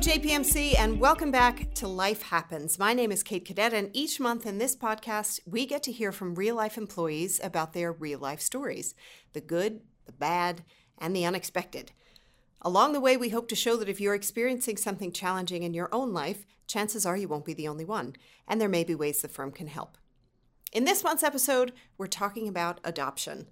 [0.00, 2.78] JPMC, and welcome back to Life Happens.
[2.78, 6.10] My name is Kate Cadet, and each month in this podcast, we get to hear
[6.10, 8.94] from real life employees about their real life stories
[9.34, 10.64] the good, the bad,
[10.96, 11.92] and the unexpected.
[12.62, 15.90] Along the way, we hope to show that if you're experiencing something challenging in your
[15.92, 18.16] own life, chances are you won't be the only one,
[18.48, 19.98] and there may be ways the firm can help.
[20.72, 23.48] In this month's episode, we're talking about adoption.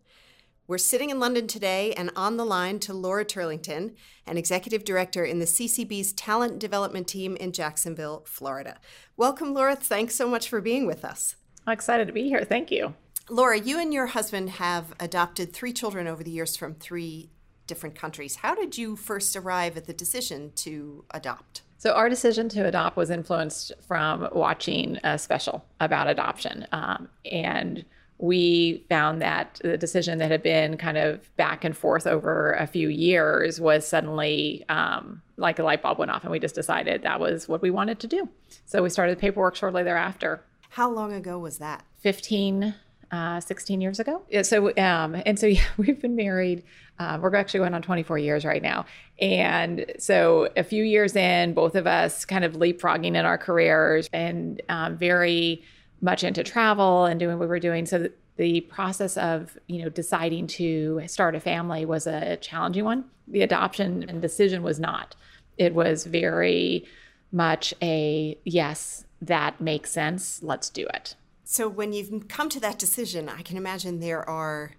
[0.69, 3.95] We're sitting in London today and on the line to Laura Turlington,
[4.27, 8.79] an executive director in the CCB's talent development team in Jacksonville, Florida.
[9.17, 9.75] Welcome, Laura.
[9.75, 11.37] Thanks so much for being with us.
[11.67, 12.45] I'm excited to be here.
[12.45, 12.93] Thank you.
[13.31, 17.31] Laura, you and your husband have adopted three children over the years from three
[17.67, 18.37] different countries.
[18.37, 21.63] How did you first arrive at the decision to adopt?
[21.79, 26.67] So, our decision to adopt was influenced from watching a special about adoption.
[26.73, 27.87] Um, and
[28.19, 32.67] we found that the decision that had been kind of back and forth over a
[32.67, 37.03] few years was suddenly um, like a light bulb went off, and we just decided
[37.03, 38.29] that was what we wanted to do.
[38.67, 40.43] So we started the paperwork shortly thereafter.
[40.71, 41.85] How long ago was that?
[42.01, 42.75] 15,
[43.13, 44.23] uh, 16 years ago.
[44.29, 46.65] Yeah, so, um, and so yeah, we've been married.
[46.99, 48.85] Uh, we're actually going on 24 years right now.
[49.21, 54.11] And so a few years in, both of us kind of leapfrogging in our careers
[54.13, 55.63] and um, very
[56.01, 57.87] much into travel and doing what we were doing.
[57.87, 63.05] So the process of you know deciding to start a family was a challenging one.
[63.27, 65.15] The adoption and decision was not.
[65.57, 66.87] It was very
[67.33, 70.43] much a yes, that makes sense.
[70.43, 71.15] Let's do it.
[71.45, 74.73] So when you've come to that decision, I can imagine there are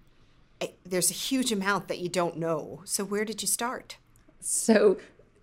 [0.84, 2.82] there's a huge amount that you don't know.
[2.84, 3.96] So where did you start?
[4.40, 4.98] So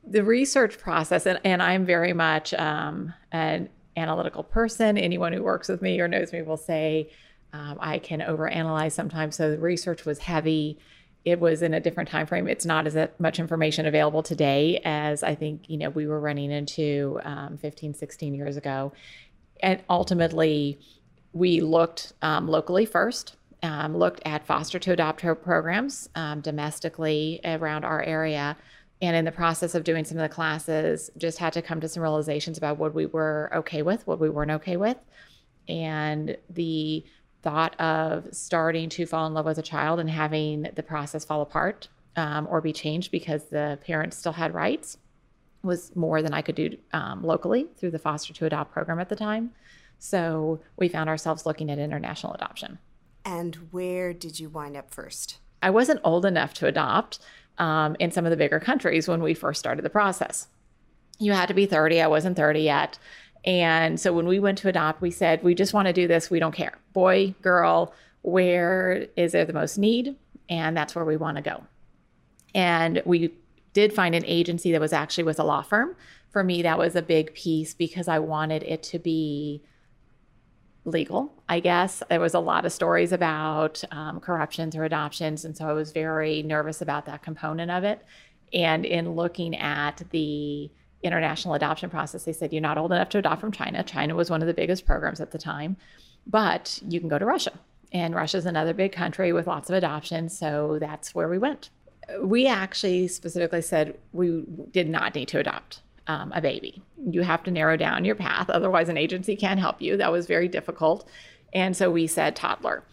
[0.06, 4.98] the research process, and, and I'm very much um, an analytical person.
[4.98, 7.10] Anyone who works with me or knows me will say
[7.54, 9.36] um, I can overanalyze sometimes.
[9.36, 10.78] So the research was heavy.
[11.26, 12.48] It was in a different time frame.
[12.48, 16.52] It's not as much information available today as I think you know we were running
[16.52, 18.94] into um, 15, 16 years ago.
[19.62, 20.80] And ultimately,
[21.34, 23.36] we looked um, locally first.
[23.64, 28.56] Um, looked at foster to adopt programs um, domestically around our area
[29.02, 31.88] and in the process of doing some of the classes just had to come to
[31.88, 34.98] some realizations about what we were okay with what we weren't okay with.
[35.68, 37.06] And the
[37.44, 41.42] thought of starting to fall in love with a child and having the process fall
[41.42, 44.98] apart um, or be changed because the parents still had rights
[45.64, 49.10] was more than i could do um, locally through the foster to adopt program at
[49.10, 49.52] the time.
[50.00, 52.80] So we found ourselves looking at international adoption.
[53.26, 55.40] And where did you wind up first?
[55.62, 57.20] I wasn't old enough to adopt
[57.58, 60.48] um, in some of the bigger countries when we first started the process.
[61.20, 62.02] You had to be 30.
[62.02, 63.00] I wasn't 30 yet.
[63.46, 66.30] And so when we went to adopt, we said, we just want to do this.
[66.30, 66.78] We don't care.
[66.94, 70.16] Boy, girl, where is there the most need?
[70.50, 71.64] And that's where we want to go.
[72.54, 73.34] And we
[73.74, 75.96] did find an agency that was actually with a law firm.
[76.30, 79.64] For me, that was a big piece because I wanted it to be
[80.88, 82.02] legal, I guess.
[82.10, 85.46] There was a lot of stories about um, corruptions or adoptions.
[85.46, 88.04] And so I was very nervous about that component of it.
[88.54, 90.72] And in looking at the
[91.04, 93.84] international adoption process, they said, you're not old enough to adopt from China.
[93.84, 95.76] China was one of the biggest programs at the time,
[96.26, 97.60] but you can go to Russia.
[97.92, 100.38] And Russia is another big country with lots of adoptions.
[100.38, 101.70] So that's where we went.
[102.22, 106.82] We actually specifically said we did not need to adopt um, a baby.
[107.10, 109.98] You have to narrow down your path, otherwise, an agency can't help you.
[109.98, 111.08] That was very difficult.
[111.54, 112.84] And so we said toddler.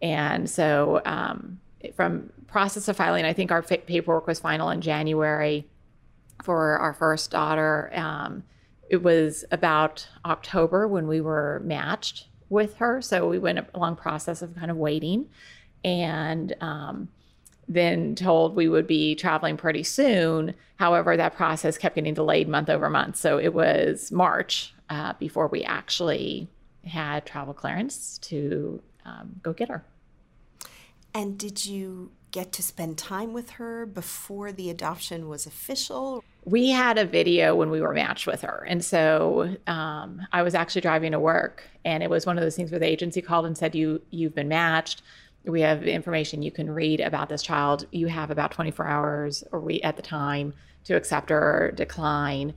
[0.00, 1.60] And so um,
[1.94, 5.66] from process of filing, I think our paperwork was final in January
[6.42, 7.90] for our first daughter.
[7.94, 8.44] Um,
[8.88, 13.02] it was about October when we were matched with her.
[13.02, 15.28] So we went a long process of kind of waiting.
[15.84, 17.08] And um,
[17.68, 20.54] then told we would be traveling pretty soon.
[20.76, 23.16] However, that process kept getting delayed month over month.
[23.16, 26.48] So it was March uh, before we actually
[26.84, 29.84] had travel clearance to um, go get her.
[31.14, 36.22] And did you get to spend time with her before the adoption was official?
[36.44, 38.64] We had a video when we were matched with her.
[38.68, 42.56] And so um, I was actually driving to work, and it was one of those
[42.56, 45.02] things where the agency called and said, you, You've been matched
[45.44, 47.86] we have information you can read about this child.
[47.90, 50.54] You have about 24 hours or we at the time
[50.84, 52.54] to accept or decline.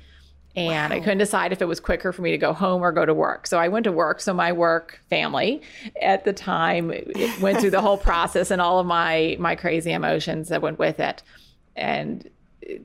[0.55, 0.97] And wow.
[0.97, 3.13] I couldn't decide if it was quicker for me to go home or go to
[3.13, 3.47] work.
[3.47, 4.19] So I went to work.
[4.19, 5.61] So my work family
[6.01, 6.91] at the time
[7.39, 10.99] went through the whole process and all of my my crazy emotions that went with
[10.99, 11.23] it.
[11.77, 12.29] And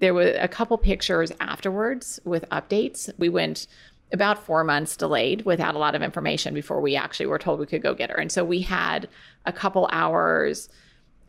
[0.01, 3.11] there were a couple pictures afterwards with updates.
[3.19, 3.67] We went
[4.13, 7.67] about four months delayed without a lot of information before we actually were told we
[7.67, 8.17] could go get her.
[8.17, 9.09] And so we had
[9.45, 10.69] a couple hours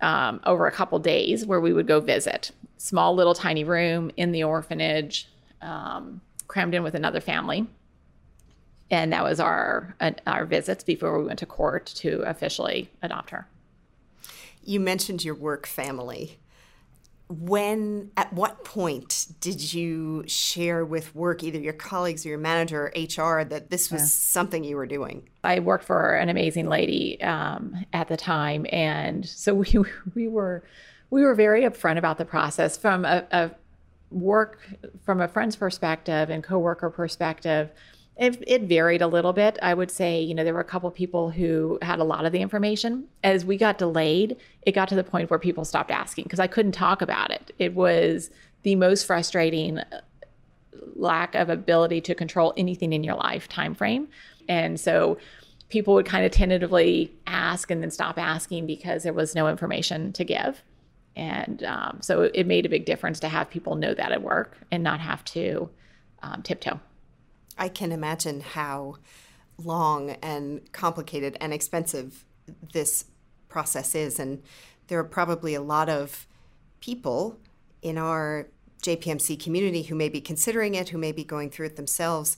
[0.02, 2.52] um, over a couple days where we would go visit.
[2.78, 5.28] Small little tiny room in the orphanage.
[5.62, 7.68] um, crammed in with another family.
[8.90, 13.32] And that was our uh, our visits before we went to court to officially adopt
[13.32, 13.48] her.
[14.64, 16.38] You mentioned your work family
[17.30, 22.86] when at what point did you share with work either your colleagues or your manager
[22.96, 24.08] or hr that this was yeah.
[24.08, 29.26] something you were doing i worked for an amazing lady um, at the time and
[29.26, 29.74] so we,
[30.16, 30.64] we were
[31.10, 33.52] we were very upfront about the process from a, a
[34.10, 34.60] work
[35.04, 37.72] from a friend's perspective and coworker perspective
[38.18, 39.60] it, it, varied a little bit.
[39.62, 42.26] I would say, you know, there were a couple of people who had a lot
[42.26, 43.08] of the information.
[43.24, 46.48] As we got delayed, it got to the point where people stopped asking because I
[46.48, 47.52] couldn't talk about it.
[47.60, 48.32] It was
[48.64, 50.02] the most frustrating uh,
[50.96, 54.08] lack of ability to control anything in your life time frame.
[54.50, 55.18] And so
[55.70, 60.12] people would kind of tentatively ask and then stop asking because there was no information
[60.14, 60.64] to give.
[61.16, 64.58] And um, so it made a big difference to have people know that at work
[64.72, 65.70] and not have to
[66.22, 66.80] um, tiptoe.
[67.58, 68.98] I can imagine how
[69.58, 72.26] long and complicated and expensive
[72.74, 73.06] this
[73.50, 74.20] process is.
[74.20, 74.44] And
[74.88, 76.28] there are probably a lot of
[76.80, 77.40] people
[77.82, 78.48] in our
[78.82, 82.38] JPMC community who may be considering it, who may be going through it themselves.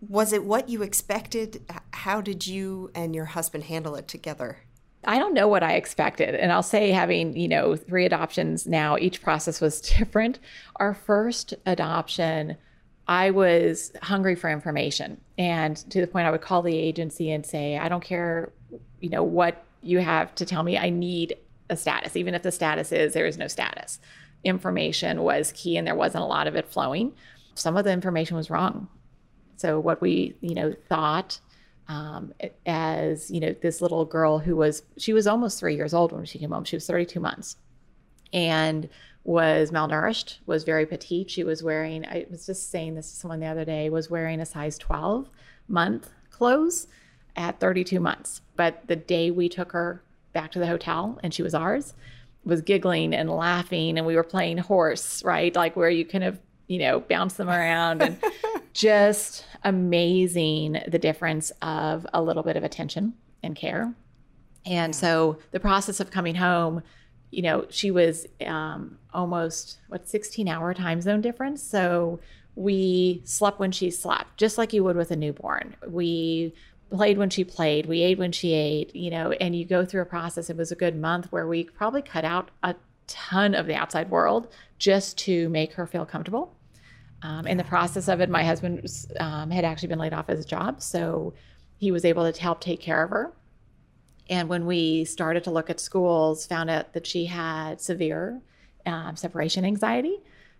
[0.00, 1.64] Was it what you expected?
[1.92, 4.58] How did you and your husband handle it together?
[5.04, 6.34] I don't know what I expected.
[6.34, 10.38] And I'll say, having, you know, three adoptions now, each process was different.
[10.76, 12.56] Our first adoption
[13.08, 15.20] I was hungry for information.
[15.38, 18.52] And to the point I would call the agency and say, I don't care,
[19.00, 20.76] you know, what you have to tell me.
[20.76, 21.36] I need
[21.70, 24.00] a status, even if the status is there is no status.
[24.44, 27.12] Information was key and there wasn't a lot of it flowing.
[27.54, 28.88] Some of the information was wrong.
[29.56, 31.40] So what we, you know, thought
[31.88, 32.32] um,
[32.66, 36.24] as, you know, this little girl who was, she was almost three years old when
[36.24, 36.64] she came home.
[36.64, 37.56] She was 32 months.
[38.32, 38.88] And
[39.26, 41.28] was malnourished, was very petite.
[41.28, 44.40] She was wearing, I was just saying this to someone the other day, was wearing
[44.40, 45.28] a size 12
[45.66, 46.86] month clothes
[47.34, 48.40] at 32 months.
[48.54, 50.00] But the day we took her
[50.32, 51.94] back to the hotel and she was ours,
[52.44, 55.54] was giggling and laughing and we were playing horse, right?
[55.56, 56.38] Like where you kind of,
[56.68, 58.22] you know, bounce them around and
[58.74, 63.92] just amazing the difference of a little bit of attention and care.
[64.64, 65.00] And yeah.
[65.00, 66.84] so the process of coming home
[67.30, 71.62] you know, she was um, almost what 16 hour time zone difference.
[71.62, 72.20] So
[72.54, 75.76] we slept when she slept, just like you would with a newborn.
[75.86, 76.54] We
[76.90, 80.02] played when she played, we ate when she ate, you know, and you go through
[80.02, 80.48] a process.
[80.48, 82.74] It was a good month where we probably cut out a
[83.06, 84.48] ton of the outside world
[84.78, 86.54] just to make her feel comfortable.
[87.22, 88.86] Um, in the process of it, my husband
[89.18, 91.34] um, had actually been laid off his job, so
[91.78, 93.32] he was able to help take care of her.
[94.28, 98.40] And when we started to look at schools, found out that she had severe
[98.84, 100.18] um, separation anxiety.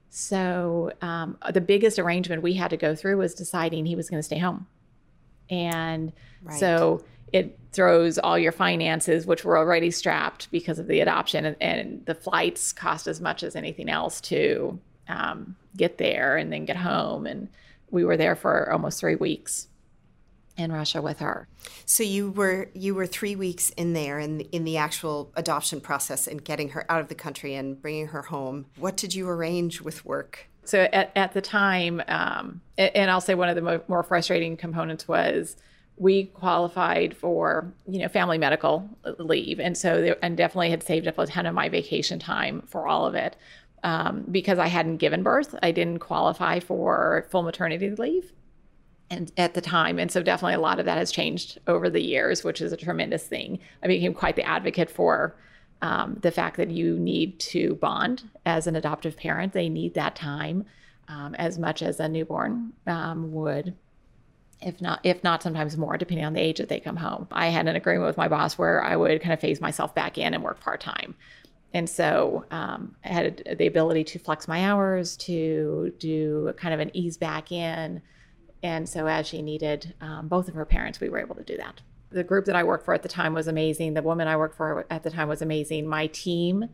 [0.08, 4.20] So um, the biggest arrangement we had to go through was deciding he was going
[4.20, 4.66] to stay home.
[5.50, 6.58] And right.
[6.58, 11.56] so it throws all your finances, which were already strapped because of the adoption, and,
[11.60, 14.78] and the flights cost as much as anything else to
[15.08, 17.26] um, get there and then get home.
[17.26, 17.48] And
[17.90, 19.69] we were there for almost three weeks
[20.56, 21.49] in Russia with her.
[21.85, 26.26] So you were you were three weeks in there in in the actual adoption process
[26.26, 28.67] and getting her out of the country and bringing her home.
[28.79, 30.48] What did you arrange with work?
[30.65, 34.56] So at, at the time, um, and I'll say one of the mo- more frustrating
[34.56, 35.56] components was
[35.96, 41.06] we qualified for you know family medical leave, and so there, and definitely had saved
[41.06, 43.36] up a ton of my vacation time for all of it.
[43.82, 48.32] Um, because I hadn't given birth, I didn't qualify for full maternity leave
[49.10, 49.98] and at the time.
[49.98, 52.77] And so definitely a lot of that has changed over the years which is a
[52.77, 53.58] tremendous thing.
[53.82, 55.36] I became quite the advocate for
[55.82, 59.53] um, the fact that you need to bond as an adoptive parent.
[59.53, 60.65] They need that time
[61.08, 63.75] um, as much as a newborn um, would
[64.63, 67.29] if not if not sometimes more depending on the age that they come home.
[67.31, 70.17] I had an agreement with my boss where i would kind of phase myself back
[70.19, 71.15] in and work part-time.
[71.75, 76.81] And so um, i had the ability to flex my hours to do kind of
[76.81, 78.01] an ease back in
[78.63, 81.56] and so, as she needed um, both of her parents, we were able to do
[81.56, 81.81] that.
[82.10, 83.94] The group that I worked for at the time was amazing.
[83.94, 85.86] The woman I worked for at the time was amazing.
[85.86, 86.69] My team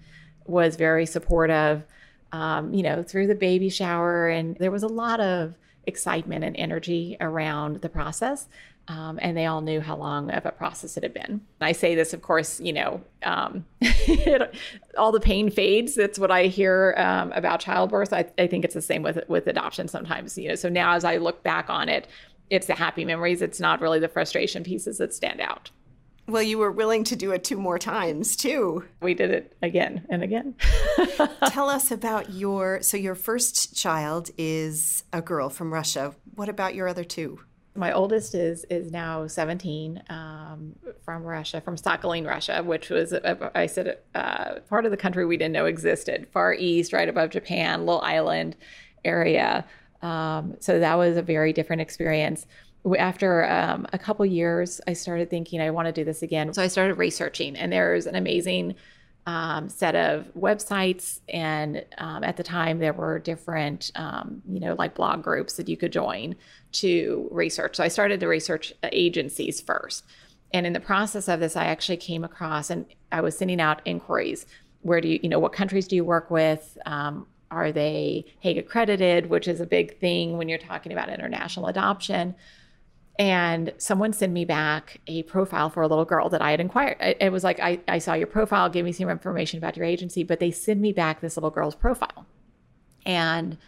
[0.47, 1.85] was very supportive,
[2.33, 4.29] um, you know, through the baby shower.
[4.29, 8.47] And there was a lot of excitement and energy around the process.
[8.89, 11.41] Um, and they all knew how long of a process it had been.
[11.61, 13.65] I say this, of course, you know, um,
[14.99, 15.95] all the pain fades.
[15.95, 18.13] That's what I hear um, about childbirth.
[18.13, 20.37] I, I, think it's the same with with adoption sometimes.
[20.37, 22.09] You know, so now as I look back on it,
[22.51, 23.41] it's the happy memories.
[23.41, 25.71] It's not really the frustration pieces that stand out.
[26.29, 28.85] Well, you were willing to do it two more times too.
[29.01, 30.55] We did it again and again.
[31.49, 36.15] Tell us about your so your first child is a girl from Russia.
[36.35, 37.41] What about your other two?
[37.75, 40.75] My oldest is is now 17 um,
[41.05, 45.25] from Russia, from Sakhalin, Russia, which was uh, I said uh, part of the country
[45.25, 48.57] we didn't know existed, far east, right above Japan, little island
[49.05, 49.65] area.
[50.03, 52.47] Um, so that was a very different experience.
[52.99, 56.53] After um, a couple years, I started thinking I want to do this again.
[56.53, 58.75] So I started researching, and there's an amazing
[59.27, 61.21] um, set of websites.
[61.29, 65.69] And um, at the time, there were different, um, you know, like blog groups that
[65.69, 66.35] you could join
[66.73, 67.77] to research.
[67.77, 70.05] So I started to research agencies first.
[70.53, 73.81] And in the process of this, I actually came across and I was sending out
[73.85, 74.45] inquiries.
[74.83, 76.77] Where do you, you know, what countries do you work with?
[76.85, 81.67] Um, are they Hague accredited, which is a big thing when you're talking about international
[81.67, 82.35] adoption?
[83.19, 86.97] And someone sent me back a profile for a little girl that I had inquired.
[87.01, 90.23] It was like, I, I saw your profile, give me some information about your agency,
[90.23, 92.27] but they send me back this little girl's profile.
[93.05, 93.59] And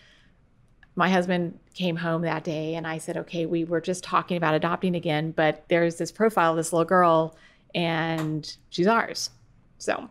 [0.96, 4.54] my husband came home that day and I said, okay, we were just talking about
[4.54, 7.36] adopting again, but there's this profile of this little girl
[7.74, 9.30] and she's ours.
[9.78, 10.08] So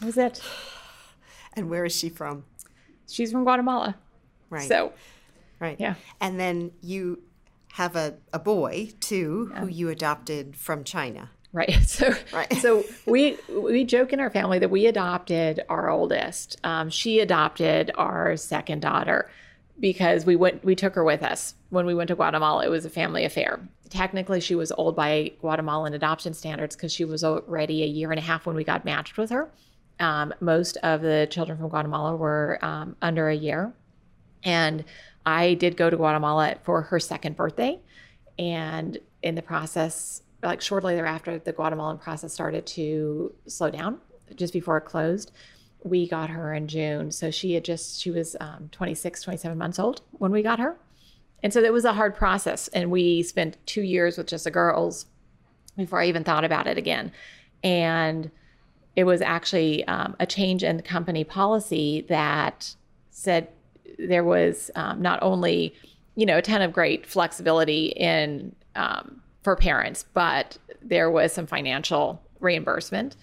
[0.00, 0.42] that was it.
[1.54, 2.44] And where is she from?
[3.12, 3.96] she's from Guatemala.
[4.50, 4.68] Right.
[4.68, 4.92] So,
[5.60, 5.76] right.
[5.78, 5.94] Yeah.
[6.20, 7.20] And then you
[7.72, 9.60] have a, a boy too yeah.
[9.60, 11.30] who you adopted from China.
[11.52, 11.76] Right.
[11.82, 12.52] So, right.
[12.54, 16.58] so we we joke in our family that we adopted our oldest.
[16.64, 19.30] Um, she adopted our second daughter
[19.78, 22.64] because we went we took her with us when we went to Guatemala.
[22.64, 23.60] It was a family affair.
[23.90, 28.18] Technically, she was old by Guatemalan adoption standards because she was already a year and
[28.18, 29.50] a half when we got matched with her.
[30.00, 33.74] Um, most of the children from Guatemala were um, under a year.
[34.44, 34.84] And
[35.24, 37.78] I did go to Guatemala for her second birthday.
[38.38, 43.98] And in the process, like shortly thereafter, the Guatemalan process started to slow down
[44.34, 45.30] just before it closed.
[45.84, 47.10] We got her in June.
[47.10, 50.76] So she had just, she was um, 26, 27 months old when we got her.
[51.42, 52.68] And so it was a hard process.
[52.68, 55.06] And we spent two years with just the girls
[55.76, 57.12] before I even thought about it again.
[57.64, 58.30] And
[58.94, 62.74] it was actually um, a change in company policy that
[63.10, 63.48] said
[63.98, 65.74] there was um, not only
[66.14, 71.46] you know a ton of great flexibility in um, for parents, but there was some
[71.46, 73.16] financial reimbursement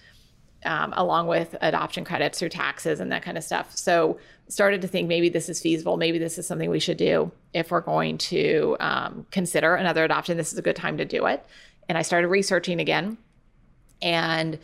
[0.64, 3.74] um, along with adoption credits through taxes and that kind of stuff.
[3.76, 5.96] So started to think maybe this is feasible.
[5.96, 10.36] Maybe this is something we should do if we're going to um, consider another adoption.
[10.36, 11.44] This is a good time to do it.
[11.88, 13.16] And I started researching again
[14.02, 14.58] and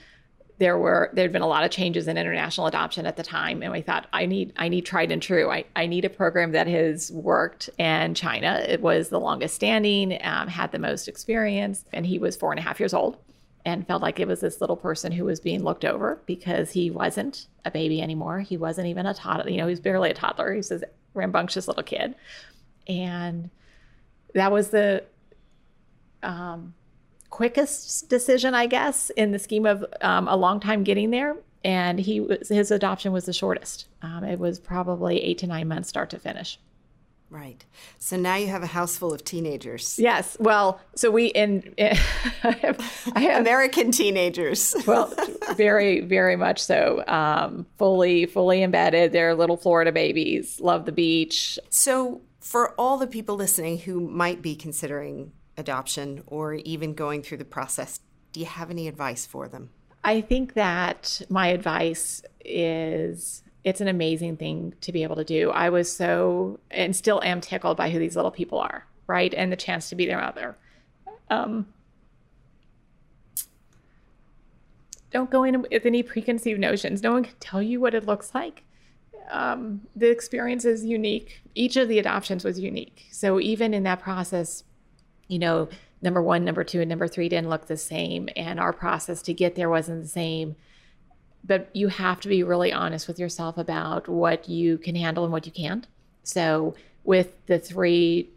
[0.58, 3.72] there were there'd been a lot of changes in international adoption at the time and
[3.72, 5.50] we thought i need i need tried and true.
[5.50, 8.64] I, I need a program that has worked and china.
[8.66, 12.58] It was the longest standing um, had the most experience and he was four and
[12.58, 13.18] a half years old
[13.64, 16.90] and felt like it was this little person who was being looked over because he
[16.90, 18.38] wasn't a baby anymore.
[18.40, 20.52] He wasn't even a toddler you know he was barely a toddler.
[20.52, 20.84] He was this
[21.14, 22.14] rambunctious little kid.
[22.86, 23.50] And
[24.34, 25.02] that was the
[26.22, 26.74] um,
[27.30, 31.36] quickest decision, I guess, in the scheme of um, a long time getting there.
[31.64, 33.88] And he was, his adoption was the shortest.
[34.02, 36.58] Um, it was probably eight to nine months, start to finish.
[37.28, 37.64] Right.
[37.98, 39.98] So now you have a house full of teenagers.
[39.98, 40.36] Yes.
[40.38, 41.96] Well, so we in, in
[42.44, 44.76] I have, I have, American teenagers.
[44.86, 45.12] well,
[45.56, 47.02] very, very much so.
[47.08, 49.12] Um, fully, fully embedded.
[49.12, 50.60] They're little Florida babies.
[50.60, 51.58] Love the beach.
[51.68, 57.38] So for all the people listening who might be considering adoption or even going through
[57.38, 58.00] the process,
[58.32, 59.70] do you have any advice for them?
[60.04, 65.50] I think that my advice is it's an amazing thing to be able to do.
[65.50, 69.34] I was so and still am tickled by who these little people are, right?
[69.34, 70.56] And the chance to be their mother.
[71.28, 71.66] Um,
[75.10, 77.02] don't go in with any preconceived notions.
[77.02, 78.62] No one can tell you what it looks like.
[79.30, 81.40] Um, the experience is unique.
[81.56, 83.06] Each of the adoptions was unique.
[83.10, 84.62] So even in that process,
[85.28, 85.68] you know,
[86.02, 88.28] number one, number two, and number three didn't look the same.
[88.36, 90.56] And our process to get there wasn't the same.
[91.44, 95.32] But you have to be really honest with yourself about what you can handle and
[95.32, 95.86] what you can't.
[96.22, 98.30] So, with the three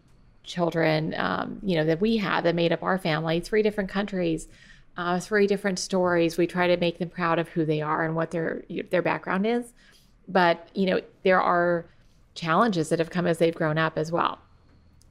[0.44, 4.48] children, um, you know, that we have that made up our family, three different countries,
[4.96, 6.38] uh, three different stories.
[6.38, 9.48] We try to make them proud of who they are and what their their background
[9.48, 9.74] is.
[10.28, 11.86] But you know, there are
[12.36, 14.40] challenges that have come as they've grown up as well.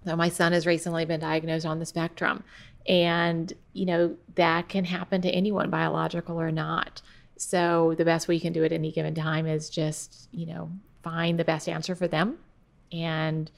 [0.09, 2.43] So my son has recently been diagnosed on the spectrum.
[2.89, 7.03] And, you know, that can happen to anyone, biological or not.
[7.37, 10.71] So the best we can do at any given time is just, you know,
[11.03, 12.39] find the best answer for them
[12.91, 13.51] and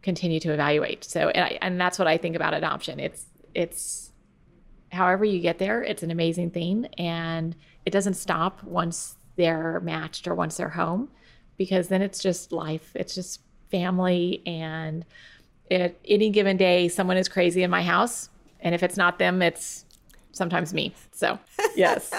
[0.00, 1.04] continue to evaluate.
[1.04, 3.00] So, and, I, and that's what I think about adoption.
[3.00, 4.10] It's, it's
[4.90, 6.86] however you get there, it's an amazing thing.
[6.96, 11.10] And it doesn't stop once they're matched or once they're home,
[11.58, 12.92] because then it's just life.
[12.94, 14.42] It's just family.
[14.46, 15.04] And
[15.70, 18.28] at any given day, someone is crazy in my house.
[18.60, 19.84] And if it's not them, it's
[20.32, 20.94] sometimes me.
[21.12, 21.38] So,
[21.76, 22.12] yes.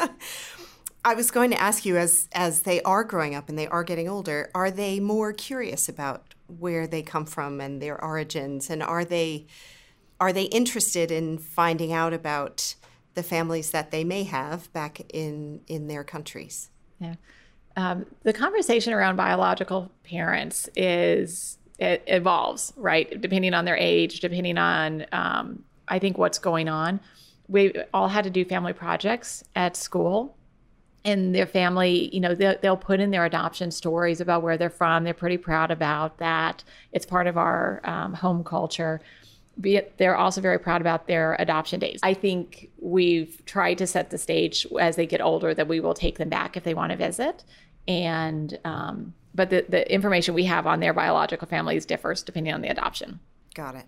[1.06, 3.84] I was going to ask you as as they are growing up and they are
[3.84, 8.84] getting older, are they more curious about where they come from and their origins and
[8.84, 9.48] are they
[10.20, 12.76] are they interested in finding out about
[13.14, 16.70] the families that they may have back in in their countries?
[17.00, 17.16] Yeah.
[17.78, 23.20] Um, the conversation around biological parents is it evolves, right?
[23.20, 27.00] Depending on their age, depending on um, I think what's going on.
[27.48, 30.36] We all had to do family projects at school
[31.06, 34.70] and their family, you know, they'll, they'll, put in their adoption stories about where they're
[34.70, 35.04] from.
[35.04, 36.64] They're pretty proud about that.
[36.92, 39.02] It's part of our um, home culture.
[39.58, 42.00] They're also very proud about their adoption days.
[42.04, 45.94] I think we've tried to set the stage as they get older that we will
[45.94, 47.44] take them back if they want to visit.
[47.90, 52.62] And, um, but the, the information we have on their biological families differs depending on
[52.62, 53.20] the adoption.
[53.54, 53.86] Got it.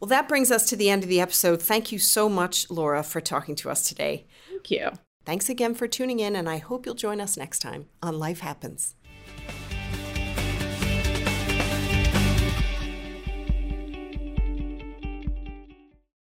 [0.00, 1.62] Well, that brings us to the end of the episode.
[1.62, 4.26] Thank you so much, Laura, for talking to us today.
[4.50, 4.90] Thank you.
[5.24, 8.40] Thanks again for tuning in, and I hope you'll join us next time on Life
[8.40, 8.94] Happens.